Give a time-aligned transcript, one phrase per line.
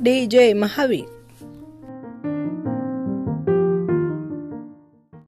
[0.00, 1.17] DJ Mahavir.